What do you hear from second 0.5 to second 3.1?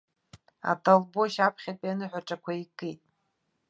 Атолбашь аԥхьатәи аныҳәаҿақәа икит.